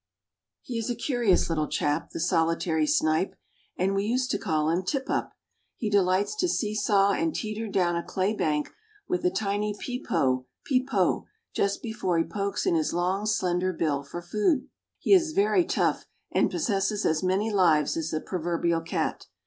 [0.63, 3.35] He is a curious little chap, the Solitary Snipe,
[3.77, 5.33] and we used to call him Tip up.
[5.77, 8.71] He delights to "see saw" and "teeter" down a clay bank,
[9.07, 13.71] with a tiny "peep po," "peep po," just before he pokes in his long, slender
[13.73, 14.67] bill for food.
[14.97, 19.27] He is very tough, and possesses as many lives as the proverbial cat.